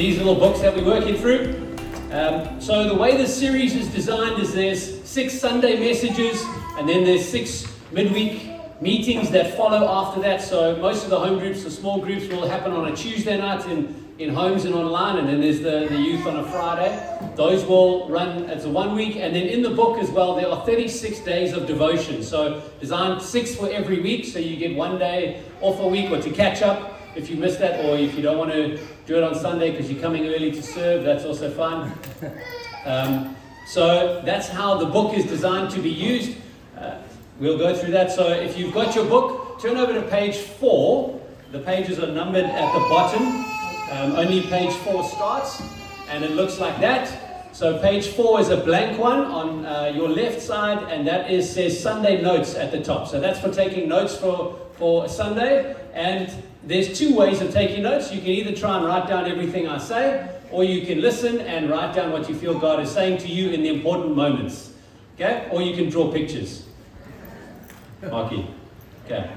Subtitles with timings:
[0.00, 1.76] these little books that we're working through.
[2.10, 6.42] Um, so the way this series is designed is there's six Sunday messages,
[6.78, 8.50] and then there's six midweek
[8.80, 10.40] meetings that follow after that.
[10.40, 13.66] So most of the home groups, the small groups, will happen on a Tuesday night
[13.66, 17.34] in, in homes and online, and then there's the, the youth on a Friday.
[17.36, 20.48] Those will run as a one week, and then in the book as well, there
[20.48, 22.22] are 36 days of devotion.
[22.22, 26.22] So designed six for every week, so you get one day off a week or
[26.22, 28.78] to catch up if you missed that, or if you don't want to
[29.10, 31.92] do it on Sunday because you're coming early to serve, that's also fine.
[32.86, 36.38] Um, so that's how the book is designed to be used.
[36.78, 36.94] Uh,
[37.40, 38.12] we'll go through that.
[38.12, 41.20] So if you've got your book, turn over to page four.
[41.50, 43.22] The pages are numbered at the bottom.
[43.90, 45.60] Um, only page four starts,
[46.08, 47.54] and it looks like that.
[47.54, 51.52] So page four is a blank one on uh, your left side, and that is
[51.52, 53.08] says Sunday notes at the top.
[53.08, 55.74] So that's for taking notes for for Sunday.
[55.92, 58.12] And there's two ways of taking notes.
[58.12, 61.70] You can either try and write down everything I say, or you can listen and
[61.70, 64.72] write down what you feel God is saying to you in the important moments.
[65.14, 65.48] Okay?
[65.50, 66.64] Or you can draw pictures.
[68.02, 68.46] Marky.
[69.06, 69.30] Okay.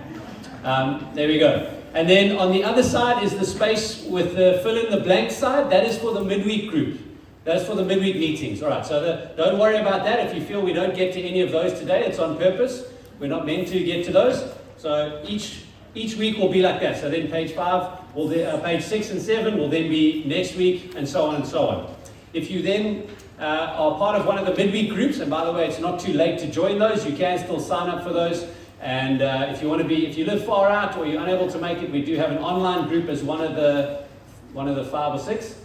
[0.64, 1.70] Um, there we go.
[1.94, 5.32] And then on the other side is the space with the fill in the blank
[5.32, 5.70] side.
[5.70, 7.00] That is for the midweek group.
[7.44, 8.64] That's for the midweek meetings.
[8.64, 10.28] All right, so the, don't worry about that.
[10.28, 12.86] If you feel we don't get to any of those today, it's on purpose.
[13.20, 14.54] We're not meant to get to those.
[14.78, 15.63] So each
[15.96, 17.00] each week will be like that.
[17.00, 20.56] So then page five, will then, uh, page six and seven will then be next
[20.56, 21.96] week, and so on and so on.
[22.34, 23.08] If you then
[23.40, 26.00] uh, are part of one of the midweek groups, and by the way, it's not
[26.00, 27.06] too late to join those.
[27.06, 28.46] You can still sign up for those.
[28.82, 31.50] And uh, if you want to be, if you live far out or you're unable
[31.50, 34.04] to make it, we do have an online group as one of the
[34.52, 35.56] one of the five or six.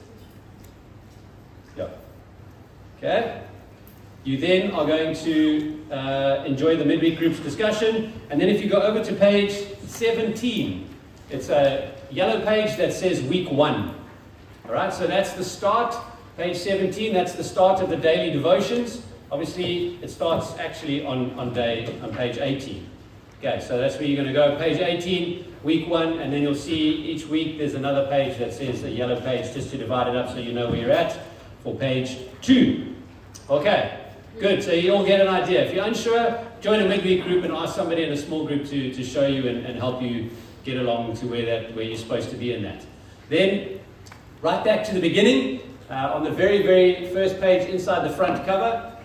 [1.77, 1.99] Yep.
[2.99, 3.43] Okay.
[4.25, 8.13] You then are going to uh, enjoy the midweek groups discussion.
[8.31, 10.89] And then if you go over to page 17,
[11.31, 13.95] it's a yellow page that says week one.
[14.65, 15.97] All right, so that's the start.
[16.37, 19.03] Page 17, that's the start of the daily devotions.
[19.31, 22.89] Obviously, it starts actually on, on day on page 18.
[23.39, 24.57] Okay, so that's where you're going to go.
[24.57, 28.85] Page 18, week one, and then you'll see each week there's another page that says
[28.85, 31.19] a yellow page just to divide it up so you know where you're at
[31.63, 32.95] for page two.
[33.51, 34.01] Okay,
[34.41, 34.63] good.
[34.63, 35.65] So you all get an idea.
[35.65, 38.93] If you're unsure, join a midweek group and ask somebody in a small group to,
[38.93, 40.31] to show you and, and help you
[40.65, 42.85] get along to where that where you're supposed to be in that.
[43.29, 43.81] Then,
[44.43, 45.61] right back to the beginning,
[45.91, 48.97] uh, on the very, very first page inside the front cover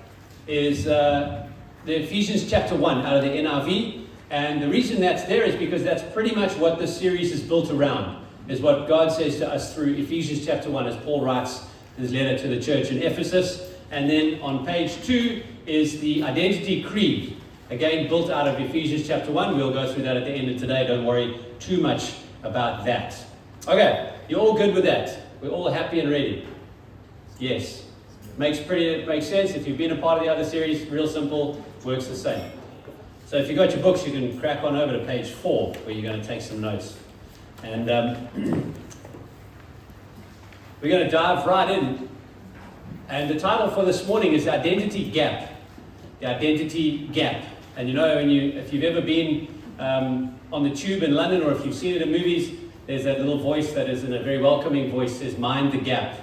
[0.48, 1.48] is uh,
[1.86, 4.06] the Ephesians chapter 1 out of the NIV.
[4.30, 7.70] And the reason that's there is because that's pretty much what this series is built
[7.70, 11.66] around, is what God says to us through Ephesians chapter 1, as Paul writes
[11.98, 13.72] his letter to the church in Ephesus.
[13.92, 17.38] And then on page 2 is the identity creed,
[17.74, 19.58] again built out of Ephesians chapter 1.
[19.58, 20.86] We'll go through that at the end of today.
[20.86, 23.18] Don't worry too much about that.
[23.68, 25.20] Okay, you're all good with that.
[25.42, 26.48] We're all happy and ready.
[27.40, 27.86] Yes.
[28.38, 29.52] Makes pretty makes sense.
[29.52, 32.52] If you've been a part of the other series, real simple, works the same.
[33.26, 35.94] So if you've got your books, you can crack on over to page four, where
[35.94, 36.98] you're going to take some notes.
[37.64, 38.28] And um,
[40.82, 42.10] we're going to dive right in.
[43.10, 45.52] And the title for this morning is Identity Gap.
[46.20, 47.44] The Identity Gap.
[47.76, 49.48] And you know, when you, if you've ever been
[49.80, 53.20] um, on the tube in London or if you've seen it in movies, there's that
[53.20, 56.20] little voice that is in a very welcoming voice says, Mind the gap.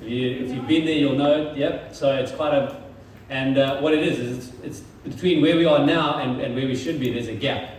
[0.00, 1.56] If, you, have been there, you'll know it.
[1.56, 1.94] Yep.
[1.94, 2.82] So it's quite a.
[3.30, 6.54] And uh, what it is, is it's, it's, between where we are now and, and
[6.54, 7.70] where we should be, there's a gap.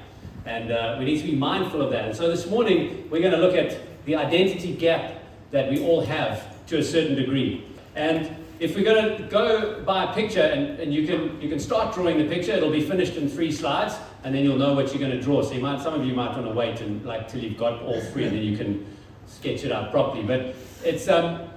[0.45, 2.05] And uh, we need to be mindful of that.
[2.05, 6.05] And so this morning, we're going to look at the identity gap that we all
[6.05, 7.65] have to a certain degree.
[7.95, 11.59] And if we're going to go by a picture, and, and you, can, you can
[11.59, 14.93] start drawing the picture, it'll be finished in three slides, and then you'll know what
[14.93, 15.41] you're going to draw.
[15.41, 17.81] So you might, some of you might want to wait and like till you've got
[17.81, 18.85] all three, and then you can
[19.27, 20.23] sketch it out properly.
[20.23, 21.49] But it's um,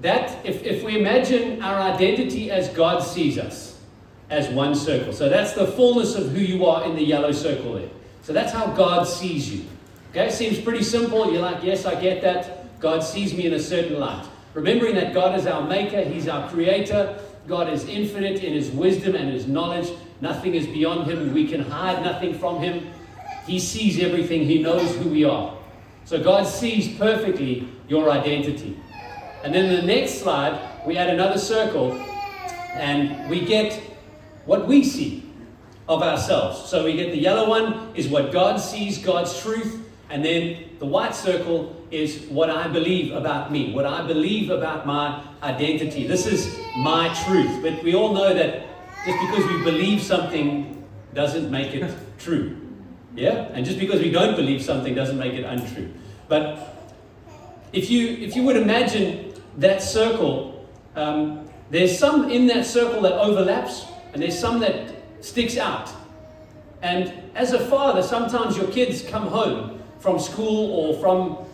[0.00, 3.76] that if, if we imagine our identity as God sees us,
[4.30, 5.12] as one circle.
[5.12, 7.88] So that's the fullness of who you are in the yellow circle there.
[8.22, 9.66] So that's how God sees you.
[10.10, 11.30] Okay, seems pretty simple.
[11.30, 12.80] You're like, yes, I get that.
[12.80, 14.26] God sees me in a certain light.
[14.56, 19.14] Remembering that God is our maker, He's our creator, God is infinite in His wisdom
[19.14, 19.92] and His knowledge.
[20.22, 21.34] Nothing is beyond Him.
[21.34, 22.90] We can hide nothing from Him.
[23.46, 25.54] He sees everything, He knows who we are.
[26.06, 28.80] So God sees perfectly your identity.
[29.44, 31.92] And then the next slide, we add another circle
[32.72, 33.74] and we get
[34.46, 35.30] what we see
[35.86, 36.66] of ourselves.
[36.66, 39.86] So we get the yellow one is what God sees, God's truth.
[40.08, 44.86] And then the white circle is what I believe about me, what I believe about
[44.86, 46.06] my identity.
[46.06, 47.62] This is my truth.
[47.62, 48.66] But we all know that
[49.06, 50.84] just because we believe something
[51.14, 52.60] doesn't make it true.
[53.14, 53.48] Yeah?
[53.52, 55.90] And just because we don't believe something doesn't make it untrue.
[56.28, 56.76] But
[57.72, 63.14] if you if you would imagine that circle, um, there's some in that circle that
[63.14, 65.90] overlaps, and there's some that sticks out.
[66.82, 71.45] And as a father, sometimes your kids come home from school or from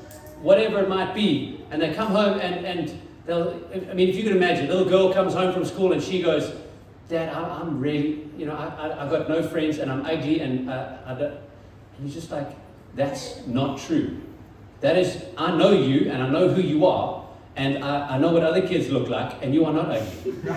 [0.43, 3.61] whatever it might be, and they come home and, and they'll,
[3.91, 6.23] I mean, if you can imagine, a little girl comes home from school and she
[6.23, 6.53] goes,
[7.09, 10.69] Dad, I'm really, you know, I, I, I've got no friends and I'm ugly and
[10.69, 12.49] uh, I don't, and he's just like,
[12.95, 14.21] that's not true.
[14.81, 17.25] That is, I know you and I know who you are,
[17.55, 20.35] and I, I know what other kids look like, and you are not ugly.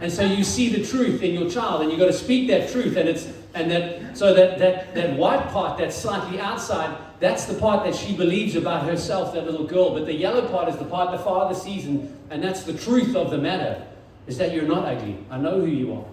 [0.00, 2.70] and so you see the truth in your child, and you've got to speak that
[2.70, 7.46] truth, and it's and that so that that that white part that's slightly outside, that's
[7.46, 9.94] the part that she believes about herself, that little girl.
[9.94, 13.16] But the yellow part is the part the father sees, and, and that's the truth
[13.16, 13.86] of the matter,
[14.26, 15.18] is that you're not ugly.
[15.30, 16.04] I know who you are.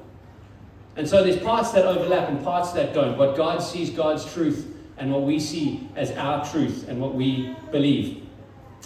[0.96, 3.18] And so there's parts that overlap and parts that don't.
[3.18, 4.68] What God sees, God's truth,
[4.98, 8.24] and what we see as our truth and what we believe.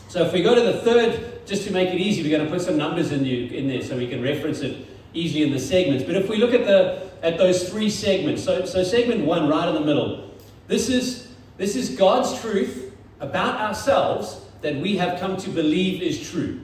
[0.07, 2.51] So if we go to the third, just to make it easy, we're going to
[2.51, 5.59] put some numbers in, you, in there so we can reference it easily in the
[5.59, 6.03] segments.
[6.03, 9.67] But if we look at the at those three segments, so, so segment one, right
[9.67, 10.31] in the middle,
[10.67, 11.27] this is
[11.57, 16.59] this is God's truth about ourselves that we have come to believe is true.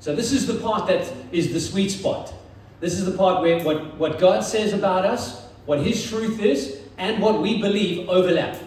[0.00, 2.32] So this is the part that is the sweet spot.
[2.80, 6.80] This is the part where what, what God says about us, what His truth is,
[6.98, 8.58] and what we believe overlap.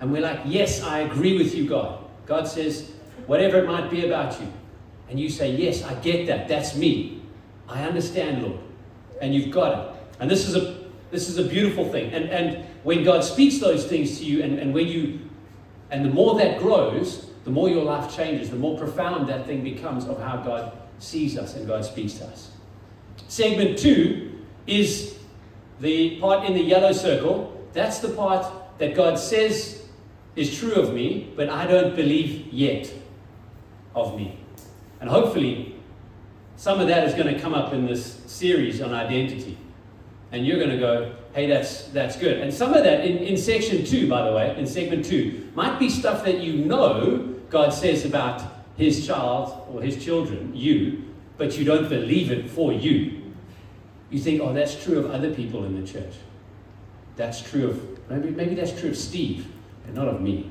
[0.00, 2.04] And we're like, yes, I agree with you, God.
[2.26, 2.92] God says,
[3.26, 4.52] whatever it might be about you.
[5.08, 6.48] And you say, yes, I get that.
[6.48, 7.22] That's me.
[7.68, 8.58] I understand, Lord.
[9.20, 10.00] And you've got it.
[10.20, 10.85] And this is a
[11.16, 12.12] this is a beautiful thing.
[12.12, 15.20] And and when God speaks those things to you, and, and when you
[15.90, 19.64] and the more that grows, the more your life changes, the more profound that thing
[19.64, 22.50] becomes of how God sees us and God speaks to us.
[23.28, 25.16] Segment two is
[25.80, 27.66] the part in the yellow circle.
[27.72, 29.86] That's the part that God says
[30.34, 32.92] is true of me, but I don't believe yet
[33.94, 34.38] of me.
[35.00, 35.76] And hopefully,
[36.56, 39.56] some of that is going to come up in this series on identity.
[40.32, 42.38] And you're going to go, hey, that's, that's good.
[42.38, 45.78] And some of that in, in section two, by the way, in segment two, might
[45.78, 48.42] be stuff that you know God says about
[48.76, 51.04] his child or his children, you,
[51.38, 53.32] but you don't believe it for you.
[54.10, 56.14] You think, oh, that's true of other people in the church.
[57.16, 59.46] That's true of, maybe, maybe that's true of Steve,
[59.86, 60.50] and not of me.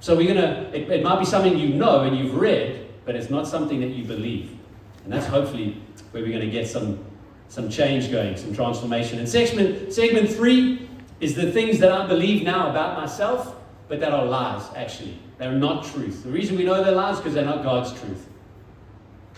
[0.00, 3.30] So we're gonna, it, it might be something you know and you've read, but it's
[3.30, 4.58] not something that you believe.
[5.04, 5.80] And that's hopefully
[6.10, 7.04] where we're gonna get some,
[7.52, 9.18] some change going, some transformation.
[9.18, 10.88] And segment, segment three
[11.20, 13.54] is the things that I believe now about myself,
[13.88, 15.18] but that are lies, actually.
[15.36, 16.24] They're not truth.
[16.24, 18.26] The reason we know they're lies because they're not God's truth.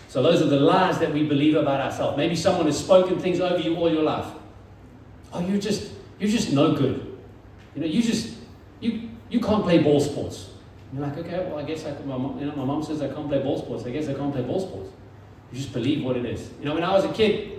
[0.07, 2.15] So those are the lies that we believe about ourselves.
[2.15, 4.31] Maybe someone has spoken things over you all your life.
[5.33, 7.17] Oh, you're just you're just no good.
[7.75, 8.33] You know, you just
[8.79, 10.51] you you can't play ball sports.
[10.93, 13.09] You're like, okay, well, I guess I, my, mom, you know, my mom says I
[13.09, 13.83] can't play ball sports.
[13.85, 14.89] I guess I can't play ball sports.
[15.51, 16.49] You just believe what it is.
[16.59, 17.54] You know, when I was a kid,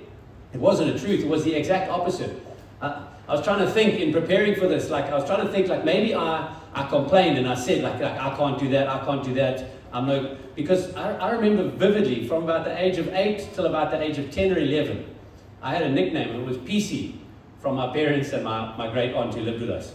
[0.52, 1.20] it wasn't a truth.
[1.20, 2.42] It was the exact opposite.
[2.80, 5.52] I, I was trying to think in preparing for this, like I was trying to
[5.52, 8.88] think, like maybe I, I complained and I said, like, like I can't do that,
[8.88, 9.70] I can't do that.
[9.92, 13.90] I'm no, because I, I remember vividly from about the age of eight till about
[13.90, 15.04] the age of 10 or 11,
[15.62, 16.40] I had a nickname.
[16.40, 17.16] It was PC
[17.60, 19.92] from my parents and my, my great aunt who lived with us.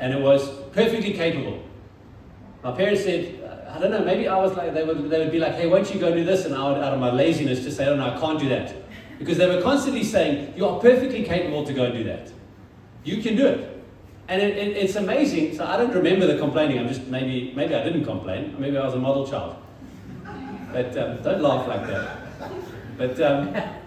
[0.00, 1.62] And it was perfectly capable.
[2.62, 3.40] My parents said,
[3.74, 5.76] I don't know, maybe I was like, they would, they would be like, hey, why
[5.76, 6.44] don't you go do this?
[6.44, 8.74] And I would, out of my laziness, just say, oh no, I can't do that.
[9.18, 12.30] Because they were constantly saying, you are perfectly capable to go do that.
[13.04, 13.82] You can do it.
[14.28, 15.56] And it, it, it's amazing.
[15.56, 16.78] So I don't remember the complaining.
[16.78, 18.56] I'm just maybe maybe I didn't complain.
[18.58, 19.56] Maybe I was a model child.
[20.72, 22.18] But um, don't laugh like that.
[22.96, 23.52] But um,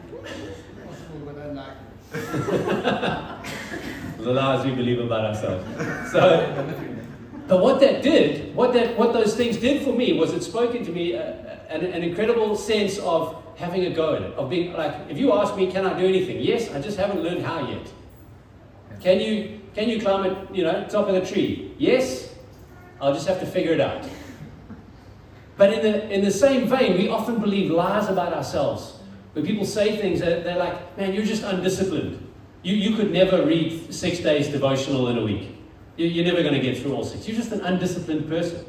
[4.19, 5.65] the lies we believe about ourselves.
[6.11, 6.75] So,
[7.47, 10.75] but what that did, what that what those things did for me was it spoke
[10.75, 11.33] into me uh,
[11.69, 15.33] an, an incredible sense of having a go at it, of being like, if you
[15.33, 16.39] ask me, can I do anything?
[16.39, 17.87] Yes, I just haven't learned how yet.
[19.01, 21.75] Can you can you climb it, you know, top of the tree?
[21.77, 22.33] Yes.
[22.99, 24.03] I'll just have to figure it out.
[25.55, 28.99] But in the in the same vein, we often believe lies about ourselves.
[29.33, 32.23] When people say things that they're like, man, you're just undisciplined.
[32.63, 35.55] You, you could never read six days devotional in a week.
[35.95, 37.27] You, you're never going to get through all six.
[37.27, 38.65] You're just an undisciplined person.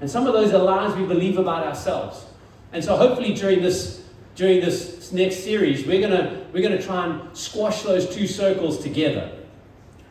[0.00, 2.24] And some of those are lies we believe about ourselves.
[2.72, 3.95] And so hopefully during this
[4.36, 9.32] during this next series, we're gonna we're gonna try and squash those two circles together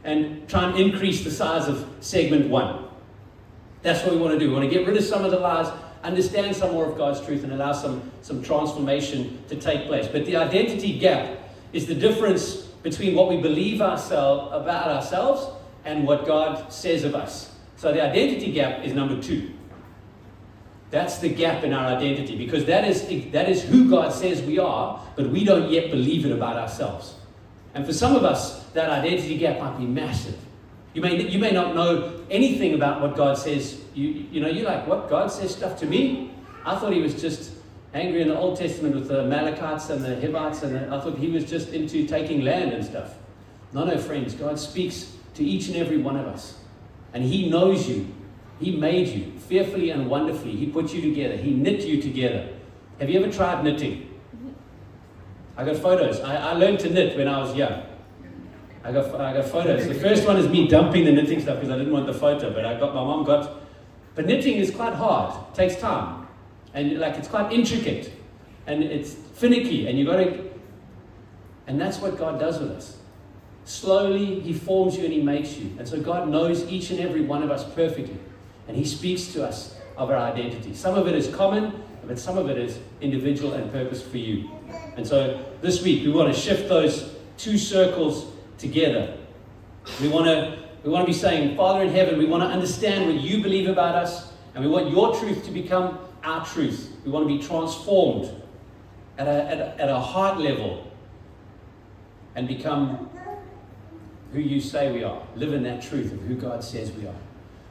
[0.03, 2.85] and try and increase the size of segment one.
[3.81, 4.47] That's what we want to do.
[4.49, 5.71] We want to get rid of some of the lies,
[6.03, 10.07] understand some more of God's truth, and allow some, some transformation to take place.
[10.07, 11.37] But the identity gap
[11.71, 15.47] is the difference between what we believe ourselves about ourselves
[15.85, 17.51] and what God says of us.
[17.77, 19.54] So the identity gap is number two.
[20.95, 24.59] That's the gap in our identity because that is, that is who God says we
[24.59, 27.15] are, but we don't yet believe it about ourselves.
[27.73, 30.37] And for some of us, that identity gap might be massive.
[30.93, 33.81] You may, you may not know anything about what God says.
[33.93, 35.09] You, you know, you're like, what?
[35.09, 36.31] God says stuff to me?
[36.65, 37.51] I thought he was just
[37.93, 41.17] angry in the Old Testament with the Amalekites and the Hivites, and the, I thought
[41.17, 43.15] he was just into taking land and stuff.
[43.73, 44.33] No, no, friends.
[44.33, 46.57] God speaks to each and every one of us.
[47.13, 48.14] And he knows you.
[48.59, 50.55] He made you fearfully and wonderfully.
[50.55, 51.35] He put you together.
[51.35, 52.49] He knit you together.
[52.99, 54.09] Have you ever tried knitting?
[55.57, 56.19] I got photos.
[56.21, 57.83] I, I learned to knit when I was young.
[58.83, 59.87] I got, I got photos.
[59.87, 62.53] The first one is me dumping the knitting stuff because I didn't want the photo,
[62.53, 63.61] but I got my mom got.
[64.13, 65.33] But knitting is quite hard.
[65.49, 66.27] It takes time,
[66.73, 68.13] and like it's quite intricate,
[68.67, 70.49] and it's finicky, and you got to.
[71.67, 72.97] And that's what God does with us.
[73.65, 77.21] Slowly, He forms you and He makes you, and so God knows each and every
[77.21, 78.19] one of us perfectly,
[78.67, 80.73] and He speaks to us of our identity.
[80.73, 84.49] Some of it is common, but some of it is individual and purpose for you.
[84.97, 89.17] And so this week we want to shift those two circles together.
[90.01, 93.07] We want to we want to be saying, Father in heaven, we want to understand
[93.07, 96.95] what you believe about us, and we want your truth to become our truth.
[97.03, 98.29] We want to be transformed
[99.17, 100.91] at a, at a, at a heart level
[102.35, 103.09] and become
[104.31, 105.23] who you say we are.
[105.35, 107.15] Live in that truth of who God says we are.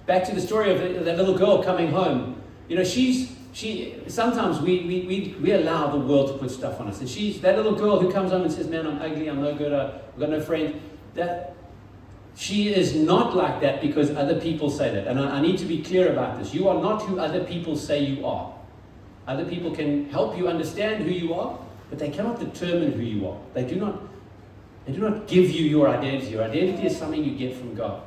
[0.06, 2.42] Back to the story of that little girl coming home.
[2.68, 6.80] You know, she's she sometimes we, we, we, we allow the world to put stuff
[6.80, 6.98] on us.
[6.98, 9.54] And she's that little girl who comes home and says, Man, I'm ugly, I'm no
[9.54, 10.74] good, uh, I've got no friends.
[11.14, 11.54] That
[12.34, 15.06] she is not like that because other people say that.
[15.06, 16.52] And I, I need to be clear about this.
[16.52, 18.52] You are not who other people say you are.
[19.28, 21.56] Other people can help you understand who you are,
[21.90, 23.38] but they cannot determine who you are.
[23.54, 24.02] They do not,
[24.84, 26.32] they do not give you your identity.
[26.32, 28.02] Your identity is something you get from God.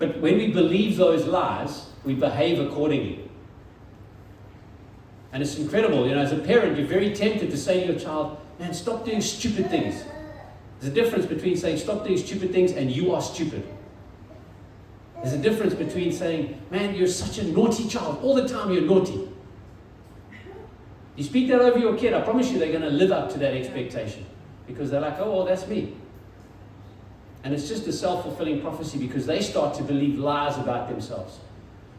[0.00, 3.30] But when we believe those lies, we behave accordingly.
[5.30, 8.00] And it's incredible, you know, as a parent, you're very tempted to say to your
[8.00, 10.02] child, man, stop doing stupid things.
[10.80, 13.62] There's a difference between saying, stop doing stupid things and you are stupid.
[15.16, 18.20] There's a difference between saying, man, you're such a naughty child.
[18.22, 19.28] All the time you're naughty.
[21.14, 23.38] You speak that over your kid, I promise you they're going to live up to
[23.40, 24.24] that expectation.
[24.66, 25.94] Because they're like, oh, well, that's me.
[27.42, 31.38] And it's just a self fulfilling prophecy because they start to believe lies about themselves.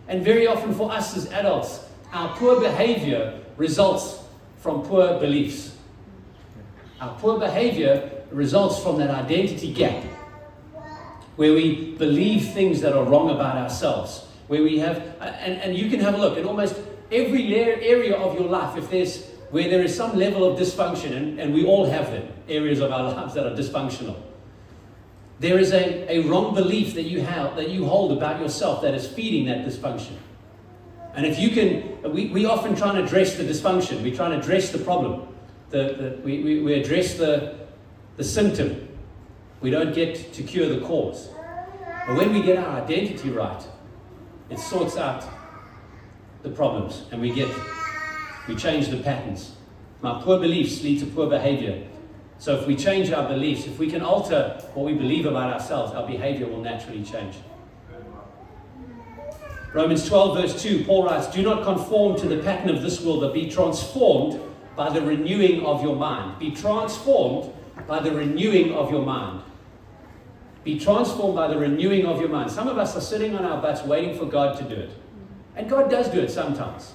[0.08, 4.20] And very often for us as adults, our poor behavior results
[4.58, 5.76] from poor beliefs.
[7.00, 10.04] Our poor behavior results from that identity gap
[11.36, 14.28] where we believe things that are wrong about ourselves.
[14.48, 16.76] Where we have, and, and you can have a look at almost
[17.12, 21.40] every area of your life, if there's where there is some level of dysfunction, and,
[21.40, 24.16] and we all have them, areas of our lives that are dysfunctional.
[25.42, 28.94] There is a, a wrong belief that you have that you hold about yourself that
[28.94, 30.14] is feeding that dysfunction.
[31.16, 34.36] And if you can, we, we often try and address the dysfunction, we try and
[34.36, 35.28] address the problem.
[35.72, 37.58] The, the, we, we, we address the,
[38.18, 38.88] the symptom.
[39.62, 41.30] We don't get to cure the cause.
[42.06, 43.64] But when we get our identity right,
[44.52, 45.28] it sorts out
[46.44, 47.50] the problems and we get,
[48.48, 49.56] we change the patterns.
[50.04, 51.88] My poor beliefs lead to poor behavior.
[52.42, 55.94] So if we change our beliefs, if we can alter what we believe about ourselves,
[55.94, 57.36] our behavior will naturally change.
[59.76, 63.22] Romans 12, verse 2, Paul writes, Do not conform to the pattern of this world,
[63.22, 64.42] but be transformed
[64.76, 66.40] by the renewing of your mind.
[66.40, 67.54] Be transformed
[67.88, 69.44] by the renewing of your mind.
[70.64, 72.50] Be transformed by the renewing of your mind.
[72.50, 74.90] Some of us are sitting on our butts waiting for God to do it.
[75.56, 76.94] And God does do it sometimes.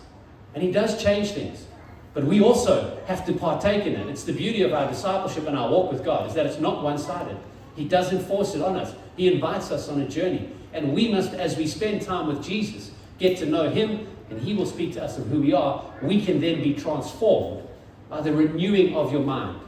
[0.55, 1.67] And He does change things.
[2.17, 4.09] But we also have to partake in it.
[4.09, 6.83] It's the beauty of our discipleship and our walk with God, is that it's not
[6.83, 7.37] one sided.
[7.75, 10.51] He doesn't force it on us, He invites us on a journey.
[10.73, 14.55] And we must, as we spend time with Jesus, get to know Him, and He
[14.55, 15.85] will speak to us of who we are.
[16.01, 17.69] We can then be transformed
[18.09, 19.61] by the renewing of your mind.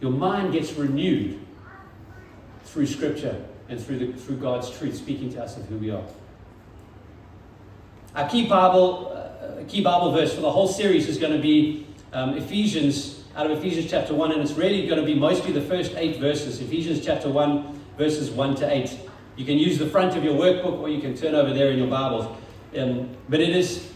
[0.00, 1.40] Your mind gets renewed
[2.64, 6.04] through Scripture and through, the, through God's truth speaking to us of who we are.
[8.14, 11.81] Our key Bible, uh, key Bible verse for the whole series is going to be
[12.12, 15.62] um, Ephesians, out of Ephesians chapter 1, and it's really going to be mostly the
[15.62, 16.60] first eight verses.
[16.60, 18.98] Ephesians chapter 1, verses 1 to 8.
[19.36, 21.78] You can use the front of your workbook or you can turn over there in
[21.78, 22.36] your Bibles.
[22.76, 23.90] Um, but it is,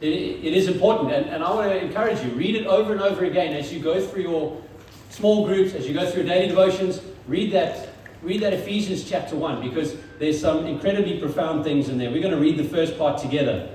[0.00, 3.00] it, it is important, and, and I want to encourage you, read it over and
[3.00, 4.62] over again as you go through your
[5.10, 7.88] small groups, as you go through daily devotions, read that
[8.22, 12.10] read that Ephesians chapter 1 because there's some incredibly profound things in there.
[12.10, 13.68] We're going to read the first part together.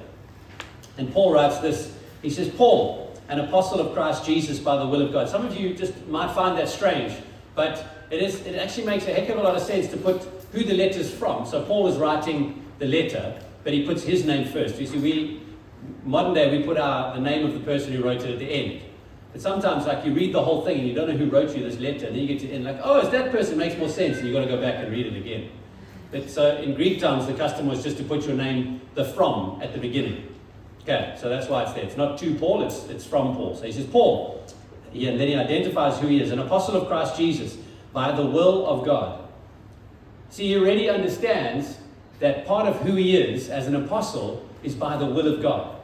[0.98, 5.02] And Paul writes this He says, Paul, an apostle of Christ Jesus by the will
[5.02, 5.30] of God.
[5.30, 7.14] Some of you just might find that strange,
[7.56, 10.22] but it, is, it actually makes a heck of a lot of sense to put
[10.52, 11.46] who the letter's from.
[11.46, 14.80] So Paul is writing the letter, but he puts his name first.
[14.80, 15.42] You see, we
[16.04, 18.50] modern day we put our the name of the person who wrote it at the
[18.50, 18.82] end.
[19.34, 21.62] But sometimes, like you read the whole thing and you don't know who wrote you
[21.62, 23.58] this letter, and then you get to the end, like, oh, it's that person, it
[23.58, 25.50] makes more sense, and you've got to go back and read it again.
[26.12, 29.62] But so in Greek times, the custom was just to put your name, the from,
[29.62, 30.34] at the beginning.
[30.88, 31.84] Okay, so that's why it's there.
[31.84, 33.58] It's not to Paul, it's, it's from Paul.
[33.58, 34.42] So he says, Paul,
[34.94, 37.58] yeah, and then he identifies who he is an apostle of Christ Jesus
[37.92, 39.28] by the will of God.
[40.30, 41.78] See, he already understands
[42.20, 45.76] that part of who he is as an apostle is by the will of God.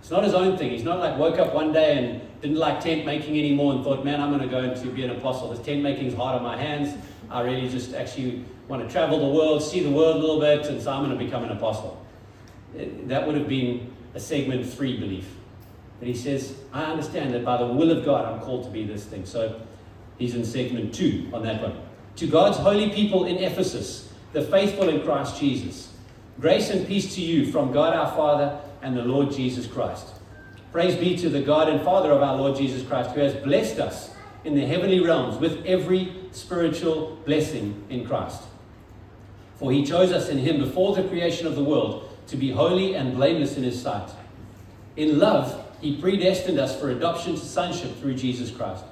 [0.00, 0.70] It's not his own thing.
[0.70, 4.04] He's not like woke up one day and didn't like tent making anymore and thought,
[4.04, 5.50] man, I'm going to go into be an apostle.
[5.50, 6.96] This tent making is hard on my hands.
[7.30, 10.66] I really just actually want to travel the world, see the world a little bit,
[10.66, 12.04] and so I'm going to become an apostle.
[12.74, 15.28] That would have been a segment three belief.
[15.98, 18.84] But he says, I understand that by the will of God, I'm called to be
[18.84, 19.24] this thing.
[19.24, 19.60] So
[20.18, 21.80] he's in segment two on that one.
[22.16, 25.92] To God's holy people in Ephesus, the faithful in Christ Jesus,
[26.40, 30.08] grace and peace to you from God our Father and the Lord Jesus Christ.
[30.72, 33.78] Praise be to the God and Father of our Lord Jesus Christ, who has blessed
[33.78, 34.10] us
[34.44, 38.42] in the heavenly realms with every spiritual blessing in Christ.
[39.56, 42.94] For he chose us in him before the creation of the world to be holy
[42.94, 44.10] and blameless in his sight.
[44.96, 48.84] In love, he predestined us for adoption to sonship through Jesus Christ,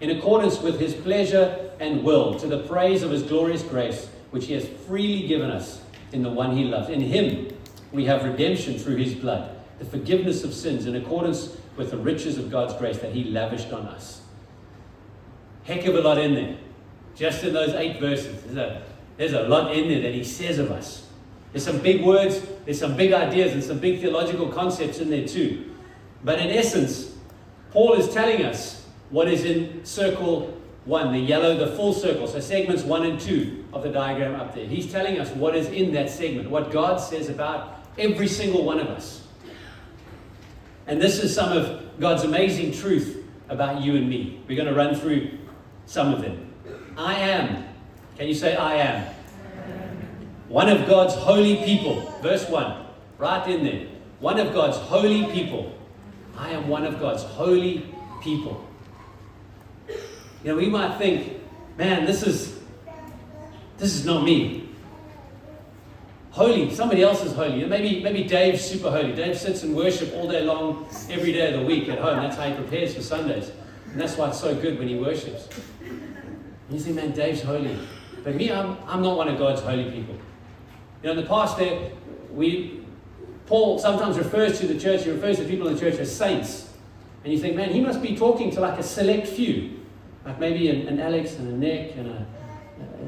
[0.00, 4.46] in accordance with his pleasure and will, to the praise of his glorious grace, which
[4.46, 5.80] he has freely given us
[6.12, 6.88] in the one he loves.
[6.88, 7.48] In him
[7.92, 12.38] we have redemption through his blood the forgiveness of sins in accordance with the riches
[12.38, 14.20] of God's grace that He lavished on us.
[15.64, 16.56] Heck of a lot in there.
[17.14, 18.42] Just in those eight verses.
[18.42, 18.82] There's a,
[19.16, 21.06] there's a lot in there that He says of us.
[21.52, 25.26] There's some big words, there's some big ideas, and some big theological concepts in there
[25.26, 25.74] too.
[26.22, 27.16] But in essence,
[27.70, 32.28] Paul is telling us what is in circle one, the yellow, the full circle.
[32.28, 34.66] So segments one and two of the diagram up there.
[34.66, 38.80] He's telling us what is in that segment, what God says about every single one
[38.80, 39.26] of us.
[40.86, 44.42] And this is some of God's amazing truth about you and me.
[44.46, 45.38] We're going to run through
[45.86, 46.52] some of them.
[46.98, 47.64] I am.
[48.18, 49.14] Can you say, I am?
[50.48, 52.00] One of God's holy people.
[52.22, 52.86] Verse 1,
[53.18, 53.86] right in there.
[54.20, 55.74] One of God's holy people.
[56.36, 58.66] I am one of God's holy people.
[59.88, 61.40] You know, we might think,
[61.76, 62.58] man, this is
[63.76, 64.68] this is not me
[66.38, 66.72] holy.
[66.72, 67.64] Somebody else is holy.
[67.64, 69.12] Maybe, maybe Dave's super holy.
[69.12, 72.18] Dave sits and worship all day long, every day of the week at home.
[72.18, 73.50] That's how he prepares for Sundays.
[73.90, 75.48] And that's why it's so good when he worships.
[75.80, 77.76] And you think, man, Dave's holy.
[78.22, 80.16] But me, I'm, I'm not one of God's holy people.
[81.02, 81.90] You know, in the past there,
[82.32, 82.84] we,
[83.46, 86.70] Paul sometimes refers to the church, he refers to people in the church as saints.
[87.24, 89.80] And you think, man, he must be talking to like a select few.
[90.24, 92.26] Like maybe an, an Alex and a Nick and a,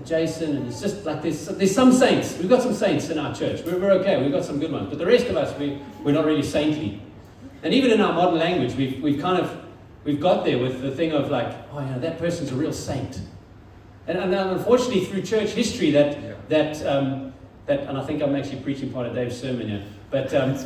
[0.05, 2.37] Jason, and it's just like there's, there's some saints.
[2.39, 3.63] We've got some saints in our church.
[3.65, 4.21] We're, we're okay.
[4.21, 4.89] We've got some good ones.
[4.89, 7.03] But the rest of us, we, we're not really saintly.
[7.63, 9.65] And even in our modern language, we've, we've kind of
[10.05, 13.21] we've got there with the thing of like, oh, yeah, that person's a real saint.
[14.07, 16.35] And, and unfortunately, through church history, that yeah.
[16.49, 17.30] that um,
[17.67, 20.57] that, and I think I'm actually preaching part of Dave's sermon here, but um,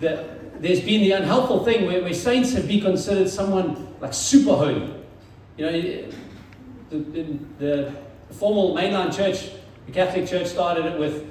[0.00, 0.24] the,
[0.58, 4.94] there's been the unhelpful thing where, where saints have been considered someone like super holy.
[5.56, 6.10] You know,
[6.90, 7.94] the, the,
[8.30, 9.50] formal mainline church,
[9.86, 11.30] the Catholic Church started it with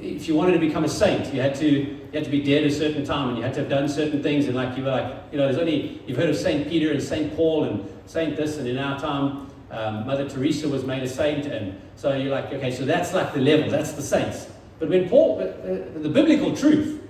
[0.00, 2.64] if you wanted to become a saint, you had to you had to be dead
[2.64, 4.46] a certain time, and you had to have done certain things.
[4.46, 7.02] And like you were like, you know, there's only you've heard of Saint Peter and
[7.02, 11.08] Saint Paul and Saint this, and in our time, um, Mother Teresa was made a
[11.08, 14.48] saint, and so you're like, okay, so that's like the level, that's the saints.
[14.78, 17.02] But when Paul, uh, the biblical truth,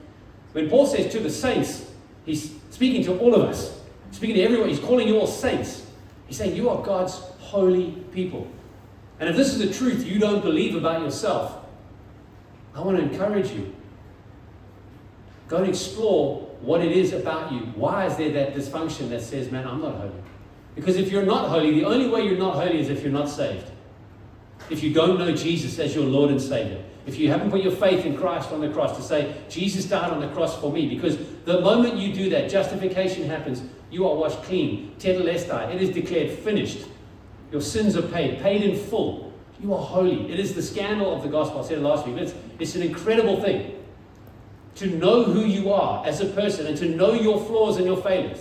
[0.53, 1.91] when Paul says to the saints,
[2.25, 3.79] he's speaking to all of us,
[4.11, 4.69] speaking to everyone.
[4.69, 5.87] He's calling you all saints.
[6.27, 8.49] He's saying you are God's holy people.
[9.21, 11.65] And if this is the truth you don't believe about yourself,
[12.75, 13.75] I want to encourage you.
[15.49, 17.61] Go and explore what it is about you.
[17.77, 20.13] Why is there that dysfunction that says, man, I'm not holy?
[20.77, 23.29] Because if you're not holy, the only way you're not holy is if you're not
[23.29, 23.69] saved.
[24.71, 26.85] If you don't know Jesus as your Lord and Savior.
[27.07, 30.11] If you haven't put your faith in Christ on the cross to say, Jesus died
[30.11, 30.87] on the cross for me.
[30.89, 33.63] Because the moment you do that, justification happens.
[33.91, 34.95] You are washed clean.
[34.99, 35.75] Tetelestai.
[35.75, 36.87] It is declared finished.
[37.53, 39.33] Your sins are paid, paid in full.
[39.61, 40.31] You are holy.
[40.31, 41.61] It is the scandal of the gospel.
[41.61, 42.17] I said it last week.
[42.17, 43.73] It's, it's an incredible thing
[44.75, 47.97] to know who you are as a person and to know your flaws and your
[47.97, 48.41] failures.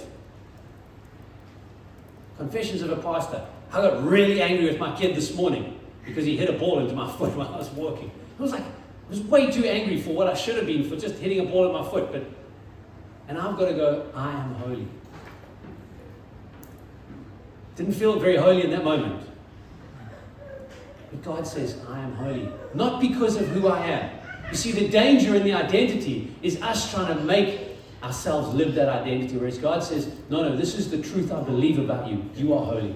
[2.38, 3.46] Confessions of a pastor.
[3.72, 6.94] I got really angry with my kid this morning because he hit a ball into
[6.94, 8.12] my foot while I was walking.
[8.38, 10.96] I was like, I was way too angry for what I should have been for
[10.96, 12.12] just hitting a ball at my foot.
[12.12, 12.26] But
[13.28, 14.88] and I've got to go, I am holy.
[17.76, 19.28] Didn't feel very holy in that moment.
[21.12, 22.50] But God says, I am holy.
[22.74, 24.20] Not because of who I am.
[24.52, 27.65] You see, the danger in the identity is us trying to make
[28.06, 31.80] ourselves live that identity, whereas God says, No, no, this is the truth I believe
[31.80, 32.24] about you.
[32.36, 32.96] You are holy.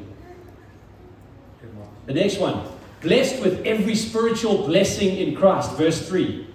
[2.05, 2.65] The next one
[3.01, 6.47] blessed with every spiritual blessing in Christ, verse 3.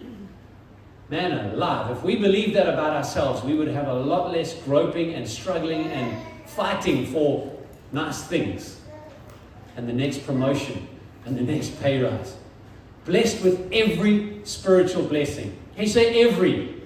[1.10, 5.14] Man alive, if we believe that about ourselves, we would have a lot less groping
[5.14, 6.16] and struggling and
[6.48, 7.52] fighting for
[7.92, 8.80] nice things
[9.76, 10.88] and the next promotion
[11.24, 12.36] and the next pay rise.
[13.04, 15.56] Blessed with every spiritual blessing.
[15.74, 16.83] Can you say every?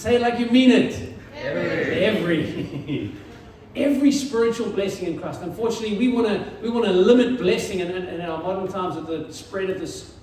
[0.00, 1.12] Say it like you mean it.
[1.36, 2.04] Every.
[2.06, 3.12] Every.
[3.76, 5.42] every spiritual blessing in Christ.
[5.42, 9.26] Unfortunately, we want to we want to limit blessing, and in our modern times, with
[9.26, 10.14] the spread of this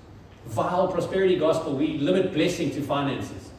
[0.47, 3.51] vile prosperity gospel, we limit blessing to finances.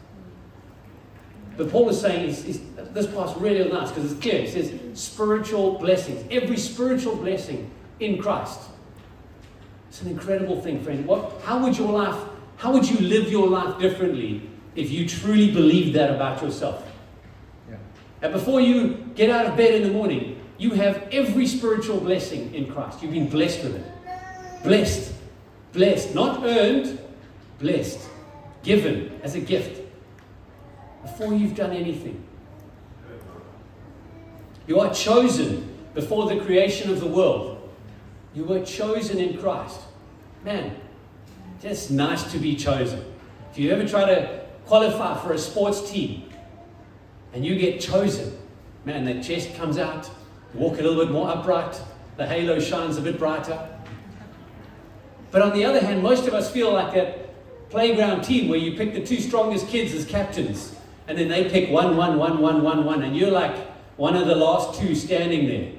[1.57, 2.63] But Paul is saying is, is,
[2.95, 4.43] this part's really nice because it's clear.
[4.43, 8.59] It says spiritual blessings, every spiritual blessing in Christ.
[9.89, 11.07] It's an incredible thing, friend.
[11.07, 12.21] What, how would your life,
[12.57, 14.48] how would you live your life differently
[14.79, 16.89] if you truly believe that about yourself?
[17.69, 17.77] Yeah.
[18.23, 22.55] And before you get out of bed in the morning, you have every spiritual blessing
[22.55, 23.03] in Christ.
[23.03, 24.63] You've been blessed with it.
[24.63, 25.13] Blessed.
[25.73, 26.15] Blessed.
[26.15, 26.97] Not earned,
[27.59, 28.09] blessed.
[28.63, 29.83] Given as a gift.
[31.03, 32.23] Before you've done anything.
[34.69, 37.69] You are chosen before the creation of the world.
[38.33, 39.81] You were chosen in Christ.
[40.45, 40.77] Man,
[41.61, 43.05] just nice to be chosen.
[43.51, 46.31] If you ever try to qualify for a sports team
[47.33, 48.39] and you get chosen,
[48.85, 50.11] man, that chest comes out,
[50.55, 51.81] walk a little bit more upright,
[52.17, 53.69] the halo shines a bit brighter.
[55.31, 58.77] But on the other hand, most of us feel like that playground team where you
[58.77, 60.75] pick the two strongest kids as captains
[61.07, 63.57] and then they pick one, one, one, one, one, one, and you're like
[63.97, 65.73] one of the last two standing there.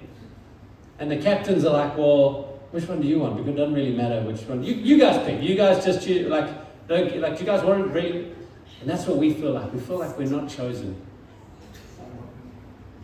[0.97, 3.37] And the captains are like, well, which one do you want?
[3.37, 4.63] Because it doesn't really matter which one.
[4.63, 5.41] You, you guys pick.
[5.41, 6.49] You guys just like,
[6.89, 8.28] like, you guys weren't really.
[8.81, 9.73] And that's what we feel like.
[9.73, 11.01] We feel like we're not chosen.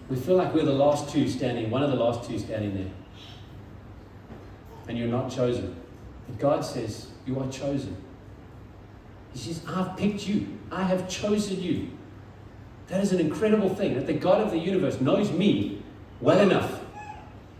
[0.09, 2.91] We feel like we're the last two standing, one of the last two standing there.
[4.87, 5.75] And you're not chosen.
[6.27, 7.97] But God says, You are chosen.
[9.33, 10.59] He says, I've picked you.
[10.71, 11.89] I have chosen you.
[12.87, 15.81] That is an incredible thing that the God of the universe knows me
[16.21, 16.81] well enough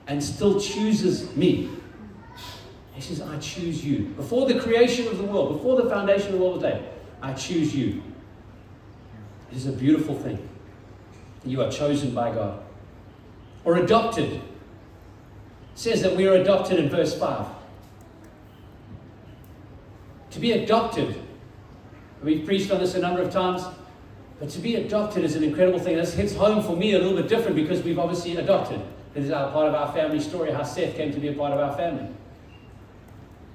[0.08, 1.70] and still chooses me.
[2.94, 4.06] He says, I choose you.
[4.16, 6.88] Before the creation of the world, before the foundation of the world day,
[7.26, 8.04] I choose you.
[9.52, 10.48] It is a beautiful thing.
[11.44, 12.62] You are chosen by God.
[13.64, 14.34] Or adopted.
[14.34, 14.42] It
[15.74, 17.48] says that we are adopted in verse 5.
[20.30, 21.20] To be adopted,
[22.22, 23.64] we've preached on this a number of times,
[24.40, 25.96] but to be adopted is an incredible thing.
[25.96, 28.80] This hits home for me a little bit different because we've obviously adopted.
[29.16, 31.54] It is our part of our family story, how Seth came to be a part
[31.54, 32.08] of our family.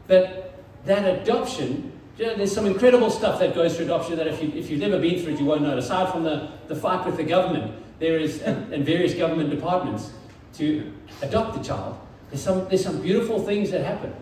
[0.09, 1.90] But that adoption,
[2.21, 4.81] you know, there's some incredible stuff that goes through adoption that if, you, if you've
[4.81, 5.79] never been through it, you won't know.
[5.79, 10.13] Aside from the, the fight with the government, there is, and, various government departments,
[10.53, 14.15] to adopt the child, there's some, there's some beautiful things that happen.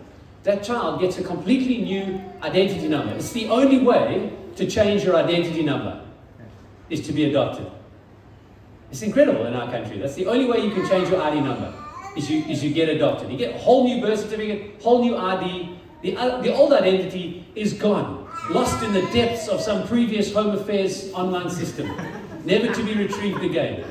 [0.43, 3.15] That child gets a completely new identity number.
[3.15, 6.01] It's the only way to change your identity number,
[6.89, 7.69] is to be adopted.
[8.91, 9.97] It's incredible in our country.
[9.97, 11.73] That's the only way you can change your ID number,
[12.15, 13.29] is you, is you get adopted.
[13.29, 17.38] You get a whole new birth certificate, whole new ID, the, uh, the old identity
[17.55, 21.91] is gone, lost in the depths of some previous Home Affairs online system,
[22.45, 23.83] never to be retrieved again.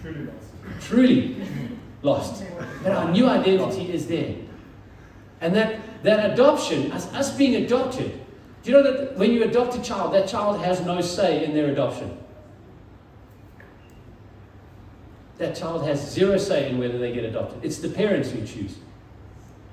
[0.00, 0.86] Truly lost.
[0.86, 1.36] Truly
[2.02, 2.44] lost.
[2.82, 4.36] But our new identity is there.
[5.40, 8.12] And that, that adoption, us, us being adopted,
[8.62, 11.54] do you know that when you adopt a child, that child has no say in
[11.54, 12.16] their adoption?
[15.38, 17.64] That child has zero say in whether they get adopted.
[17.64, 18.76] It's the parents who choose.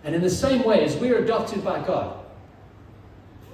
[0.06, 2.24] And in the same way, as we're adopted by God,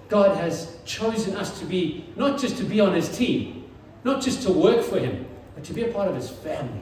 [0.10, 3.72] God has chosen us to be, not just to be on His team,
[4.04, 6.82] not just to work for Him, but to be a part of His family.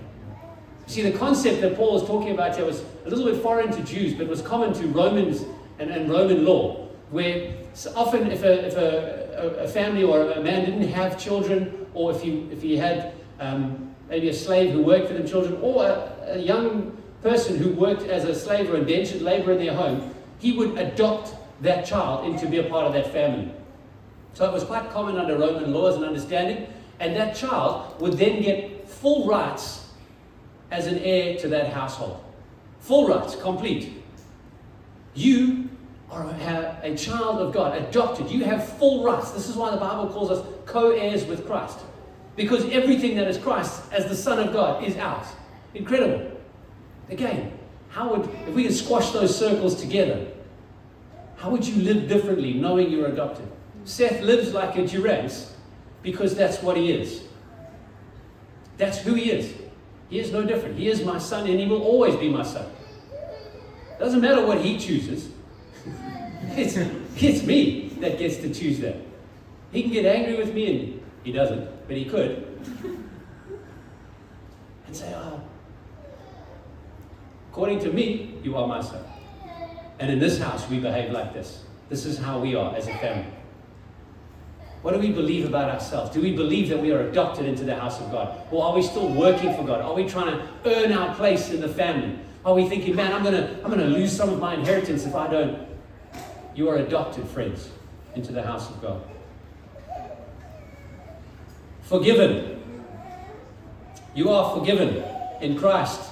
[0.88, 3.84] See, the concept that Paul is talking about here was a little bit foreign to
[3.84, 5.46] Jews, but was common to Romans
[5.78, 7.54] and, and Roman law, where
[7.96, 12.22] often if, a, if a, a, family or a man didn't have children, or if
[12.24, 16.34] he, if he had um, maybe a slave who worked for them children, or a,
[16.34, 20.54] a young person who worked as a slave or indentured labor in their home, he
[20.54, 23.52] would adopt that child into be a part of that family.
[24.34, 26.68] So it was quite common under Roman laws and understanding,
[27.00, 29.90] and that child would then get full rights
[30.72, 32.24] as an heir to that household.
[32.82, 33.94] Full rights, complete.
[35.14, 35.70] You
[36.12, 38.30] are a, a child of God, adopted.
[38.30, 39.32] You have full rights.
[39.32, 41.80] This is why the Bible calls us co heirs with Christ.
[42.36, 45.28] Because everything that is Christ, as the Son of God, is ours.
[45.74, 46.29] Incredible.
[47.10, 47.52] Again,
[47.90, 50.28] how would, if we can squash those circles together,
[51.38, 53.50] how would you live differently knowing you're adopted?
[53.86, 55.56] Seth lives like a Durance
[56.04, 57.24] because that's what he is.
[58.78, 59.54] That's who he is.
[60.10, 60.78] He is no different.
[60.78, 62.66] He is my son and he will always be my son.
[64.00, 65.30] Doesn't matter what he chooses.
[66.52, 66.76] It's,
[67.16, 68.98] it's me that gets to choose that.
[69.72, 72.46] He can get angry with me and he doesn't, but he could.
[74.88, 75.40] And say, oh,
[77.60, 79.04] according to me, you are my son.
[80.00, 81.66] And in this house, we behave like this.
[81.90, 83.34] This is how we are as a family.
[84.82, 86.10] What do we believe about ourselves?
[86.12, 88.48] Do we believe that we are adopted into the house of God?
[88.50, 89.82] Or are we still working for God?
[89.82, 92.18] Are we trying to earn our place in the family?
[92.46, 95.28] Are we thinking, man, I'm gonna I'm gonna lose some of my inheritance if I
[95.28, 95.68] don't?
[96.56, 97.72] You are adopted, friends,
[98.16, 99.02] into the house of God.
[101.82, 102.64] Forgiven.
[104.16, 105.04] You are forgiven
[105.42, 106.10] in Christ.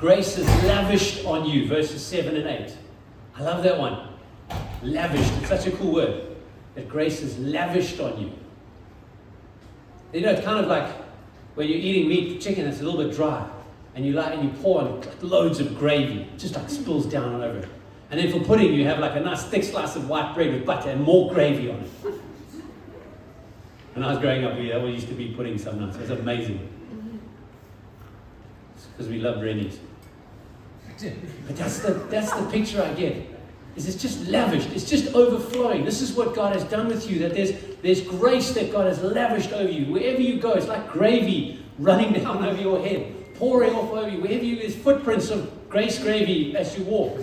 [0.00, 2.74] Grace is lavished on you, verses 7 and 8.
[3.36, 4.08] I love that one.
[4.82, 5.30] Lavished.
[5.40, 6.36] It's such a cool word.
[6.74, 8.32] That grace is lavished on you.
[10.14, 10.90] You know, it's kind of like
[11.54, 13.46] when you're eating meat, chicken that's a little bit dry,
[13.94, 17.42] and you like and you pour on loads of gravy, just like spills down all
[17.42, 17.68] over it.
[18.10, 20.64] And then for pudding, you have like a nice thick slice of white bread with
[20.64, 21.90] butter and more gravy on it.
[23.92, 25.96] When I was growing up, we always used to be pudding some nights.
[25.96, 26.68] It was amazing.
[28.92, 29.78] Because we love Rennies.
[31.46, 33.26] But that's the, that's the picture I get.
[33.76, 34.70] Is it's just lavished.
[34.70, 35.84] It's just overflowing.
[35.84, 37.20] This is what God has done with you.
[37.20, 39.92] That there's, there's grace that God has lavished over you.
[39.92, 44.20] Wherever you go, it's like gravy running down over your head, pouring off over you.
[44.20, 47.18] Wherever you, there's footprints of grace gravy as you walk.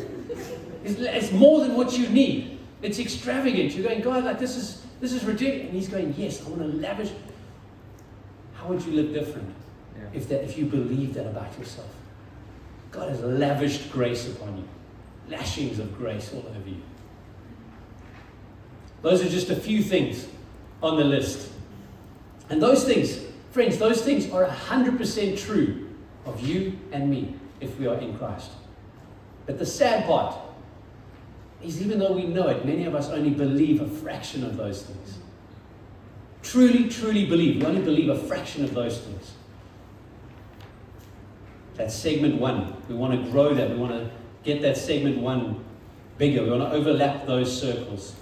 [0.83, 2.59] It's, it's more than what you need.
[2.81, 3.73] It's extravagant.
[3.73, 5.65] You're going, God, like this is this is ridiculous.
[5.65, 7.11] And He's going, Yes, I want to lavish.
[8.53, 9.53] How would you live different
[9.95, 10.03] Yeah.
[10.13, 11.87] if that if you believe that about yourself?
[12.97, 14.67] God has lavished grace upon you,
[15.29, 16.81] lashings of grace all over you.
[19.03, 20.27] Those are just a few things
[20.81, 21.51] on the list.
[22.49, 23.19] And those things,
[23.51, 25.89] friends, those things are 100% true
[26.25, 28.49] of you and me if we are in Christ.
[29.45, 30.35] But the sad part
[31.61, 34.81] is even though we know it, many of us only believe a fraction of those
[34.81, 35.19] things.
[36.41, 37.57] Truly, truly believe.
[37.57, 39.33] We only believe a fraction of those things.
[41.77, 42.75] That's segment one.
[42.89, 43.69] We want to grow that.
[43.69, 44.09] We want to
[44.43, 45.63] get that segment one
[46.17, 46.43] bigger.
[46.43, 48.15] We want to overlap those circles.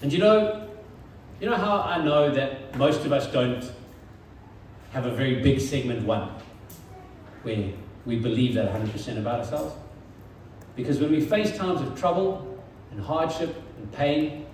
[0.00, 0.68] And you know,
[1.40, 3.70] you know how I know that most of us don't
[4.92, 6.30] have a very big segment one
[7.42, 7.72] where
[8.06, 9.74] we believe that 100% about ourselves?
[10.76, 12.58] Because when we face times of trouble
[12.90, 14.46] and hardship and pain,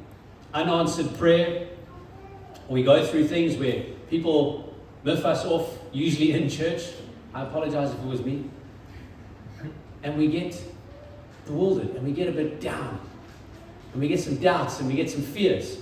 [0.52, 1.68] unanswered prayer,
[2.68, 6.82] or we go through things where people miff us off, usually in church,
[7.34, 8.44] I apologize if it was me,
[10.02, 10.60] and we get
[11.46, 13.00] bewildered and we get a bit down,
[13.92, 15.78] and we get some doubts and we get some fears,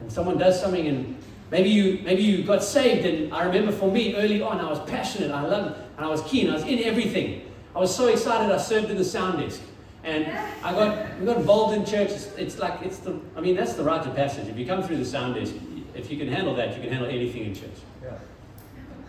[0.00, 1.18] and someone does something and
[1.50, 4.80] Maybe you, maybe you got saved, and I remember for me early on, I was
[4.80, 7.50] passionate, I loved, and I was keen, I was in everything.
[7.74, 8.52] I was so excited.
[8.52, 9.62] I served in the sound desk,
[10.04, 10.26] and
[10.62, 12.10] I got we got involved in church.
[12.10, 14.48] It's, it's like it's the I mean that's the rite of passage.
[14.48, 15.54] If you come through the sound desk,
[15.94, 17.78] if you can handle that, you can handle anything in church.
[18.02, 18.18] Yeah.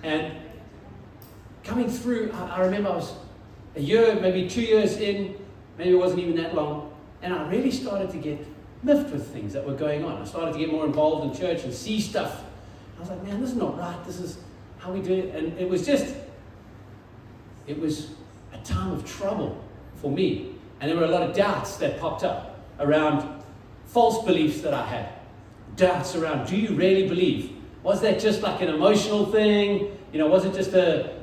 [0.04, 0.34] And
[1.63, 3.13] coming through, I, I remember I was
[3.76, 5.36] a year, maybe two years in,
[5.78, 8.45] maybe it wasn't even that long, and I really started to get
[8.84, 10.22] miffed with things that were going on.
[10.22, 12.43] I started to get more involved in church and see stuff.
[12.98, 14.04] I was like, man, this is not right.
[14.06, 14.38] This is
[14.78, 15.36] how we do it.
[15.36, 16.15] And it was just,
[17.67, 18.12] it was
[18.54, 19.62] a time of trouble
[19.95, 20.56] for me.
[20.80, 23.43] And there were a lot of doubts that popped up around
[23.86, 25.10] false beliefs that I had.
[25.76, 27.54] Doubts around, do you really believe?
[27.84, 29.98] Was that just like an emotional thing?
[30.12, 31.18] You know, was it just a,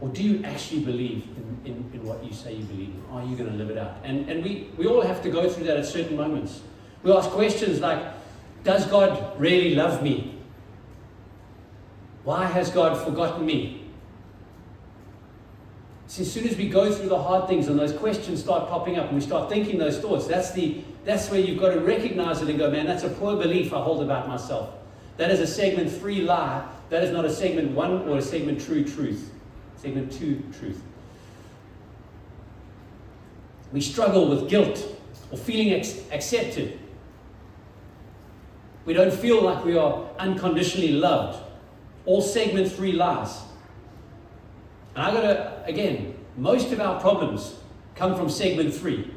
[0.00, 3.02] or do you actually believe in, in, in what you say you believe in?
[3.12, 3.98] Are you going to live it out?
[4.02, 6.62] And, and we, we all have to go through that at certain moments.
[7.02, 8.02] We ask questions like,
[8.64, 10.38] does God really love me?
[12.24, 13.84] Why has God forgotten me?
[16.06, 18.98] See, as soon as we go through the hard things and those questions start popping
[18.98, 22.42] up and we start thinking those thoughts, that's, the, that's where you've got to recognize
[22.42, 24.74] it and go, man, that's a poor belief I hold about myself.
[25.18, 26.66] That is a segment three lie.
[26.88, 29.30] That is not a segment one or a segment true truth.
[29.80, 30.82] Segment two truth.
[33.72, 34.84] We struggle with guilt
[35.30, 36.78] or feeling ex- accepted.
[38.84, 41.38] We don't feel like we are unconditionally loved.
[42.04, 43.40] All segment three lies.
[44.94, 47.56] And I gotta, again, most of our problems
[47.94, 49.14] come from segment three,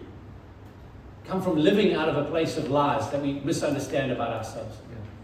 [1.26, 4.78] come from living out of a place of lies that we misunderstand about ourselves.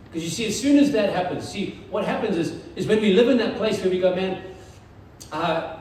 [0.06, 3.13] Because you see, as soon as that happens, see, what happens is, is when we
[3.13, 4.41] live in that place where we go, man,
[5.32, 5.77] uh,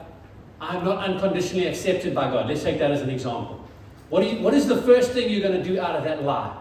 [0.60, 2.48] I'm not unconditionally accepted by God.
[2.48, 3.64] Let's take that as an example.
[4.08, 6.56] What, you, what is the first thing you're going to do out of that lie?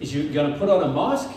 [0.00, 1.30] Is you're going to put on a mask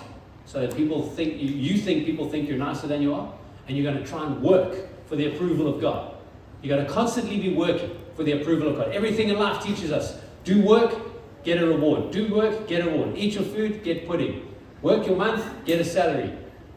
[0.45, 3.33] so that people think you, you think people think you're nicer than you are,
[3.67, 4.75] and you're going to try and work
[5.07, 6.15] for the approval of God.
[6.61, 8.91] You're going to constantly be working for the approval of God.
[8.91, 10.95] Everything in life teaches us do work,
[11.43, 12.11] get a reward.
[12.11, 13.17] Do work, get a reward.
[13.17, 14.53] Eat your food, get pudding.
[14.81, 16.31] Work your month, get a salary.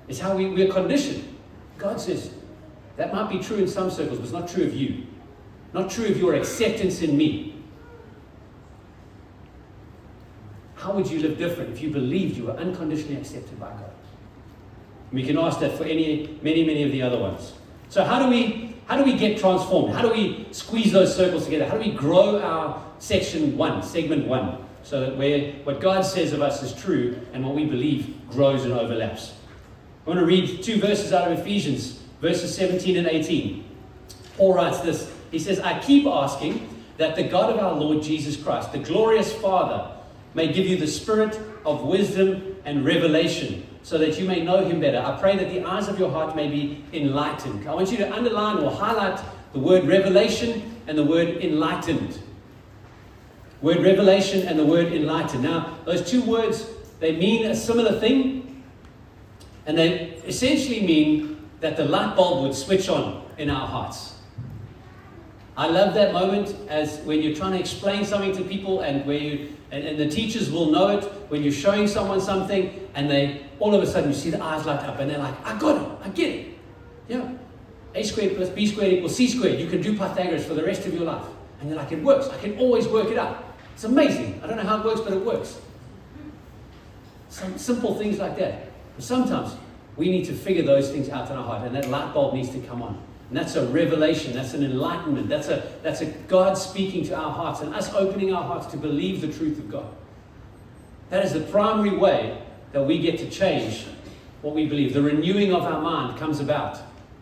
[0.09, 1.37] It's how we, we're conditioned.
[1.77, 2.33] God says
[2.99, 5.07] that might be true in some circles, but it's not true of you.
[5.73, 7.55] Not true of your acceptance in me.
[10.75, 13.93] How would you live different if you believed you were unconditionally accepted by God?
[15.13, 17.53] We can ask that for any, many, many of the other ones.
[17.89, 19.95] So how do we how do we get transformed?
[19.95, 21.67] How do we squeeze those circles together?
[21.67, 26.33] How do we grow our section one, segment one, so that where what God says
[26.33, 29.35] of us is true and what we believe grows and overlaps?
[30.07, 33.65] I want to read two verses out of Ephesians, verses 17 and 18.
[34.37, 35.13] Paul writes this.
[35.31, 39.33] He says, I keep asking that the God of our Lord Jesus Christ, the glorious
[39.33, 39.95] Father,
[40.35, 44.81] may give you the spirit of wisdom and revelation so that you may know him
[44.81, 44.99] better.
[44.99, 47.69] I pray that the eyes of your heart may be enlightened.
[47.69, 49.21] I want you to underline or highlight
[49.53, 52.19] the word revelation and the word enlightened.
[53.63, 55.43] Word revelation and the word enlightened.
[55.43, 56.67] Now, those two words,
[57.01, 58.63] they mean a similar thing,
[59.67, 64.15] and they essentially mean that the light bulb would switch on in our hearts.
[65.57, 69.19] I love that moment as when you're trying to explain something to people and where
[69.19, 73.45] you and, and, the teachers will know it when you're showing someone something and they
[73.59, 75.83] all of a sudden you see the eyes light up and they're like, I got
[75.83, 76.59] it, I get it.
[77.09, 77.33] Yeah.
[77.95, 79.59] A squared plus B squared equals C squared.
[79.59, 81.25] You can do Pythagoras for the rest of your life.
[81.61, 82.29] And you're like, it works.
[82.29, 83.45] I can always work it out.
[83.75, 84.41] It's amazing.
[84.45, 85.61] I don't know how it works, but it works.
[87.31, 88.71] Some simple things like that.
[88.95, 89.57] But sometimes
[89.99, 92.51] we need to figure those things out in our heart, and that light bulb needs
[92.51, 93.03] to come on.
[93.29, 97.31] And that's a revelation, that's an enlightenment, that's a, that's a God speaking to our
[97.31, 99.87] hearts and us opening our hearts to believe the truth of God.
[101.11, 102.41] That is the primary way
[102.73, 103.87] that we get to change
[104.41, 104.95] what we believe.
[104.95, 106.79] The renewing of our mind comes about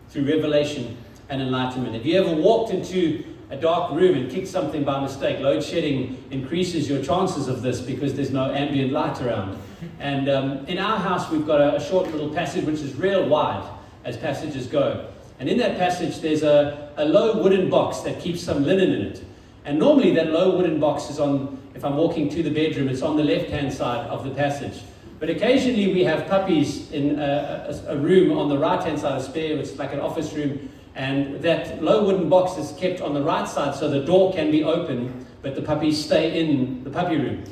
[0.09, 0.97] through revelation
[1.29, 1.95] and enlightenment.
[1.95, 6.23] If you ever walked into a dark room and kicked something by mistake, load shedding
[6.31, 9.57] increases your chances of this because there's no ambient light around.
[9.99, 13.27] And um, in our house, we've got a, a short little passage which is real
[13.27, 13.67] wide
[14.03, 15.07] as passages go.
[15.39, 19.01] And in that passage, there's a, a low wooden box that keeps some linen in
[19.01, 19.23] it.
[19.65, 23.01] And normally, that low wooden box is on, if I'm walking to the bedroom, it's
[23.01, 24.81] on the left hand side of the passage.
[25.19, 29.23] But occasionally, we have puppies in a, a, room on the right hand side, a
[29.23, 30.69] spare, which is like an office room.
[30.95, 34.51] And that low wooden box is kept on the right side so the door can
[34.51, 37.43] be open, but the puppies stay in the puppy room.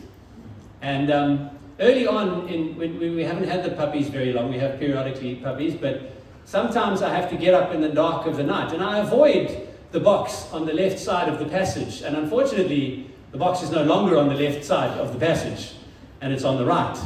[0.81, 5.35] And um, early on, in, we haven't had the puppies very long, we have periodically
[5.35, 8.83] puppies, but Sometimes I have to get up in the dark of the night, and
[8.83, 12.03] I avoid the box on the left side of the passage.
[12.03, 15.73] And unfortunately, the box is no longer on the left side of the passage,
[16.21, 16.97] and it's on the right.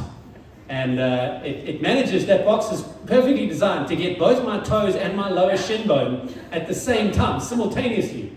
[0.68, 4.94] And uh, it, it, manages, that box is perfectly designed to get both my toes
[4.94, 8.32] and my lower shin bone at the same time, simultaneously.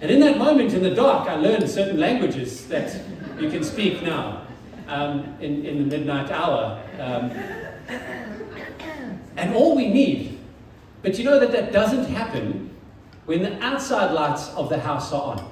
[0.00, 3.00] And in that moment in the dark, I learned certain languages that
[3.38, 4.42] you can speak now
[4.90, 6.82] um, in, in the midnight hour.
[6.98, 7.30] Um,
[9.36, 10.38] and all we need.
[11.02, 12.70] But you know that that doesn't happen
[13.24, 15.50] when the outside lights of the house are on.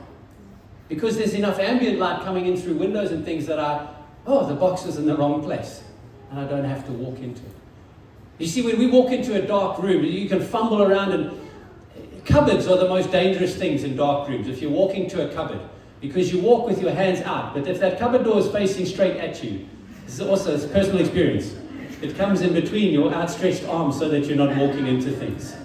[0.88, 3.94] Because there's enough ambient light coming in through windows and things that are,
[4.26, 5.82] oh, the box is in the wrong place.
[6.30, 7.52] And I don't have to walk into it.
[8.38, 11.40] You see, when we walk into a dark room, you can fumble around and
[12.24, 14.48] cupboards are the most dangerous things in dark rooms.
[14.48, 15.60] If you're walking to a cupboard,
[16.00, 19.16] because you walk with your hands out, but if that cupboard door is facing straight
[19.16, 19.68] at you,
[20.04, 21.54] this is also a personal experience.
[22.00, 25.56] It comes in between your outstretched arms so that you're not walking into things.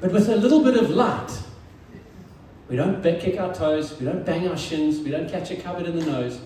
[0.00, 1.30] But with a little bit of light,
[2.68, 5.86] we don't kick our toes, we don't bang our shins, we don't catch a cupboard
[5.86, 6.40] in the nose.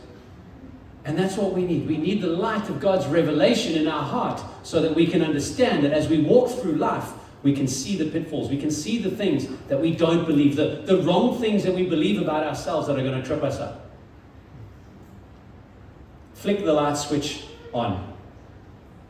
[1.05, 1.89] And that's what we need.
[1.89, 5.85] We need the light of God's revelation in our heart so that we can understand
[5.85, 7.13] that as we walk through life,
[7.43, 8.49] we can see the pitfalls.
[8.49, 11.85] We can see the things that we don't believe, the, the wrong things that we
[11.85, 13.91] believe about ourselves that are going to trip us up.
[16.35, 18.17] Flick the light switch on.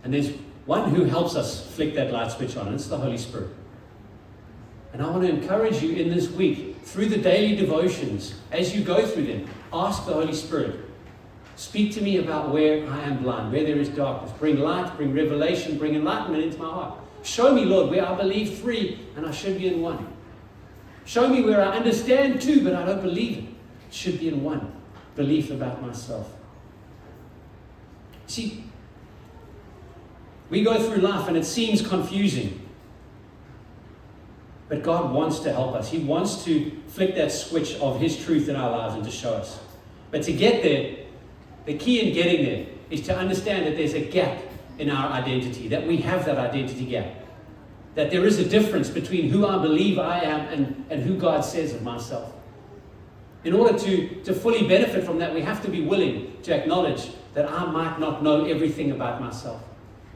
[0.05, 0.31] And there's
[0.67, 3.51] one who helps us flick that light switch on, and it's the Holy Spirit.
[4.93, 8.85] And I want to encourage you in this week, through the daily devotions, as you
[8.85, 10.77] go through them, ask the Holy Spirit.
[11.57, 14.33] Speak to me about where I am blind, where there is darkness.
[14.39, 17.02] Bring light, bring revelation, bring enlightenment into my heart.
[17.23, 20.13] Show me, Lord, where I believe three and I should be in one.
[21.05, 23.45] Show me where I understand two, but I don't believe it.
[23.91, 24.73] should be in one.
[25.15, 26.33] Belief about myself.
[28.27, 28.65] See,
[30.49, 32.59] we go through life and it seems confusing.
[34.69, 35.91] But God wants to help us.
[35.91, 39.35] He wants to flick that switch of His truth in our lives and to show
[39.35, 39.61] us.
[40.11, 40.97] But to get there,
[41.67, 44.43] the key in getting there is to understand that there's a gap
[44.79, 47.15] in our identity, that we have that identity gap.
[47.95, 51.43] That there is a difference between who I believe I am and, and who God
[51.43, 52.33] says of myself.
[53.45, 57.11] In order to, to fully benefit from that, we have to be willing to acknowledge
[57.35, 59.63] that I might not know everything about myself.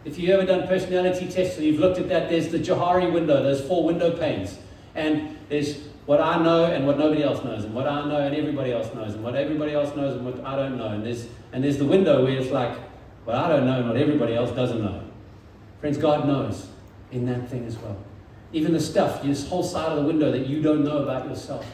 [0.04, 3.42] If you've ever done personality tests and you've looked at that, there's the Johari window,
[3.42, 4.56] those four window panes.
[4.94, 8.34] And there's what I know and what nobody else knows, and what I know and
[8.34, 10.88] everybody else knows, and what everybody else knows and what I don't know.
[10.88, 12.78] And there's, and there's the window where it's like,
[13.26, 15.02] what I don't know and what everybody else doesn't know.
[15.80, 16.68] Friends, God knows
[17.10, 17.96] in that thing as well.
[18.52, 21.66] Even the stuff, this whole side of the window that you don't know about yourself.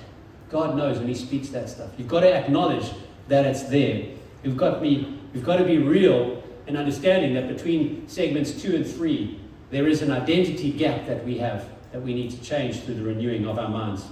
[0.51, 1.91] God knows and He speaks that stuff.
[1.99, 2.91] You've got to acknowledge
[3.29, 4.07] that it's there.
[4.43, 8.75] You've got to be, you've got to be real in understanding that between segments two
[8.75, 9.39] and three,
[9.71, 13.03] there is an identity gap that we have that we need to change through the
[13.03, 14.05] renewing of our minds.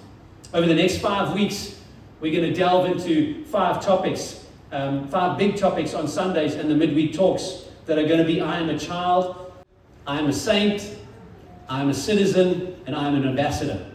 [0.52, 1.80] Over the next five weeks,
[2.20, 4.39] we're going to delve into five topics,
[4.72, 8.40] um, five big topics on Sundays and the midweek talks that are going to be
[8.40, 9.52] I am a child,
[10.06, 10.96] I am a saint,
[11.68, 13.86] I am a citizen, and I am an ambassador.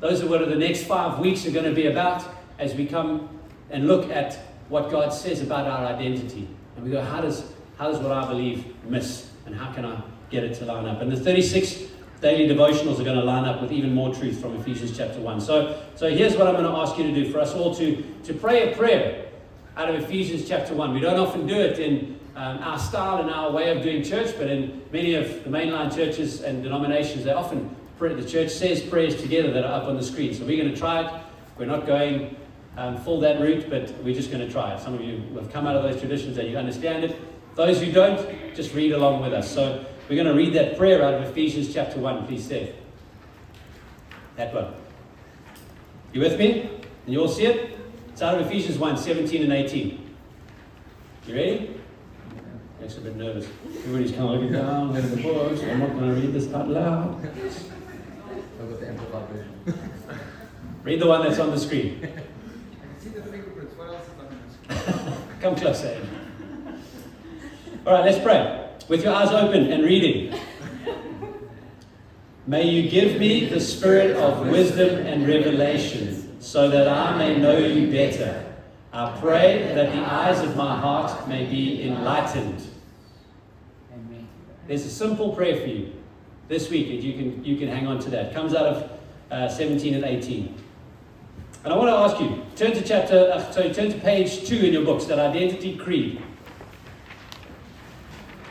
[0.00, 2.24] Those are what the next five weeks are going to be about
[2.58, 3.28] as we come
[3.70, 4.38] and look at
[4.68, 6.48] what God says about our identity.
[6.76, 7.44] And we go, how does,
[7.76, 9.30] how does what I believe miss?
[9.46, 11.02] And how can I get it to line up?
[11.02, 11.90] And the 36
[12.20, 15.40] daily devotionals are going to line up with even more truth from Ephesians chapter 1.
[15.40, 18.02] So, so here's what I'm going to ask you to do for us all to,
[18.24, 19.29] to pray a prayer
[19.76, 20.94] out of Ephesians chapter 1.
[20.94, 24.34] We don't often do it in um, our style and our way of doing church,
[24.36, 28.82] but in many of the mainline churches and denominations, they often pray, the church says
[28.82, 30.34] prayers together that are up on the screen.
[30.34, 31.22] So we're going to try it.
[31.58, 32.36] We're not going
[32.76, 34.80] um, full that route, but we're just going to try it.
[34.80, 37.16] Some of you have come out of those traditions and you understand it.
[37.54, 39.52] Those who don't, just read along with us.
[39.52, 42.70] So we're going to read that prayer out of Ephesians chapter 1, please, Steph.
[44.36, 44.72] That one.
[46.12, 46.62] You with me?
[47.04, 47.69] And you all see it?
[48.20, 50.14] It's out of Ephesians 1, 17 and 18.
[51.26, 51.80] You ready?
[52.78, 53.48] Makes a bit nervous.
[53.78, 55.62] Everybody's kind of looking down at the books.
[55.62, 57.24] I'm not going to read this out loud.
[60.84, 62.06] Read the one that's on the screen.
[65.40, 66.06] Come closer.
[67.86, 68.68] All right, let's pray.
[68.86, 70.38] With your eyes open and reading.
[72.46, 77.58] May you give me the spirit of wisdom and revelation so that I may know
[77.58, 78.46] you better.
[78.92, 82.66] I pray that the eyes of my heart may be enlightened.
[83.92, 84.26] Amen.
[84.66, 85.92] There's a simple prayer for you
[86.48, 88.26] this week, and you can, you can hang on to that.
[88.26, 90.54] It comes out of uh, 17 and 18.
[91.62, 94.56] And I want to ask you, turn to chapter, uh, sorry, turn to page 2
[94.56, 96.22] in your books, that identity creed.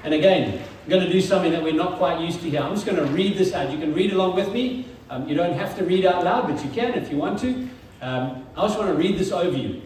[0.04, 2.62] And again, I'm going to do something that we're not quite used to here.
[2.62, 3.72] I'm just going to read this out.
[3.72, 4.86] You can read along with me.
[5.10, 7.68] Um, you don't have to read out loud, but you can if you want to.
[8.02, 9.82] Um, I just want to read this over you.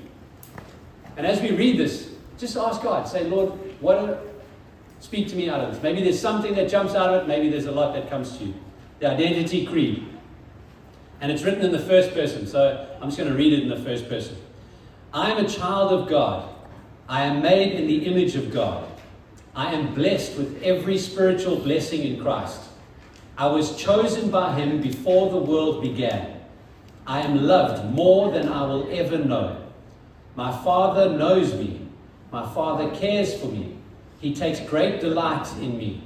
[1.17, 3.51] And as we read this, just ask God, say, Lord,
[3.81, 4.19] what are,
[4.99, 5.81] speak to me out of this.
[5.81, 8.45] Maybe there's something that jumps out of it, maybe there's a lot that comes to
[8.45, 8.53] you.
[8.99, 10.07] The identity creed.
[11.21, 13.69] And it's written in the first person, so I'm just going to read it in
[13.69, 14.37] the first person.
[15.13, 16.49] I am a child of God.
[17.07, 18.89] I am made in the image of God.
[19.55, 22.61] I am blessed with every spiritual blessing in Christ.
[23.37, 26.42] I was chosen by Him before the world began.
[27.05, 29.61] I am loved more than I will ever know.
[30.35, 31.87] My Father knows me.
[32.31, 33.75] My Father cares for me.
[34.19, 36.03] He takes great delight in me.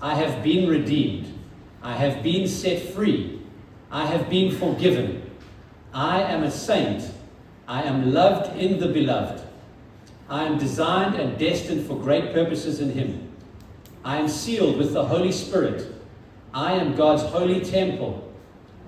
[0.00, 1.32] I have been redeemed.
[1.82, 3.40] I have been set free.
[3.90, 5.30] I have been forgiven.
[5.92, 7.10] I am a saint.
[7.66, 9.42] I am loved in the beloved.
[10.28, 13.30] I am designed and destined for great purposes in Him.
[14.04, 15.90] I am sealed with the Holy Spirit.
[16.52, 18.23] I am God's holy temple.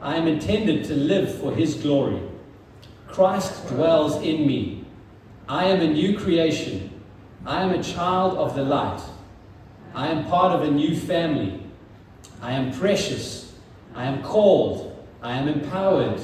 [0.00, 2.20] I am intended to live for His glory.
[3.08, 4.84] Christ dwells in me.
[5.48, 7.00] I am a new creation.
[7.46, 9.00] I am a child of the light.
[9.94, 11.62] I am part of a new family.
[12.42, 13.54] I am precious.
[13.94, 15.06] I am called.
[15.22, 16.20] I am empowered.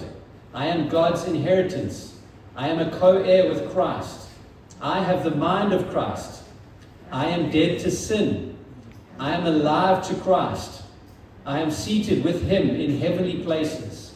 [0.52, 2.18] I am God's inheritance.
[2.54, 4.28] I am a co heir with Christ.
[4.80, 6.42] I have the mind of Christ.
[7.10, 8.56] I am dead to sin.
[9.18, 10.81] I am alive to Christ.
[11.44, 14.14] I am seated with Him in heavenly places.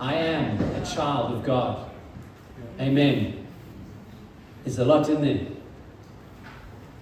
[0.00, 1.88] I am a child of God.
[2.80, 3.46] Amen.
[4.64, 5.46] There's a lot in there.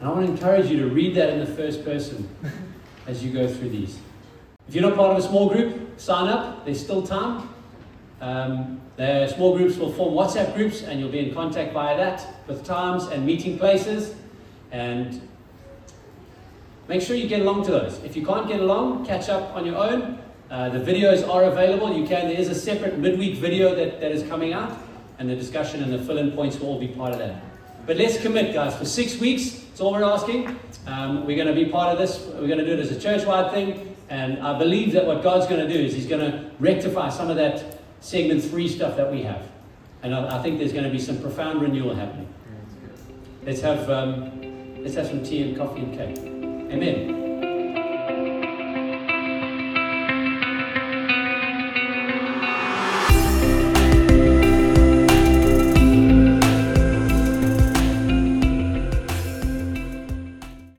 [0.01, 2.29] And I want to encourage you to read that in the first person
[3.07, 3.99] as you go through these.
[4.69, 6.65] If you're not part of a small group, sign up.
[6.65, 7.49] There's still time.
[8.21, 12.27] Um, the small groups will form WhatsApp groups, and you'll be in contact via that
[12.47, 14.15] with times and meeting places.
[14.71, 15.27] And
[16.93, 17.99] make sure you get along to those.
[18.05, 20.19] If you can't get along, catch up on your own.
[20.51, 21.91] Uh, the videos are available.
[21.91, 22.29] You can.
[22.29, 24.79] There is a separate midweek video that, that is coming out,
[25.19, 27.43] and the discussion and the fill-in points will all be part of that.
[27.87, 28.77] But let's commit, guys.
[28.77, 30.59] For six weeks, that's all we're asking.
[30.87, 32.27] Um, we're going to be part of this.
[32.27, 35.47] We're going to do it as a church-wide thing, and I believe that what God's
[35.47, 39.11] going to do is He's going to rectify some of that segment three stuff that
[39.11, 39.49] we have,
[40.03, 42.29] and I, I think there's going to be some profound renewal happening.
[43.47, 46.32] Let's have um, let's have some tea and coffee and cake.
[46.73, 47.32] Amen.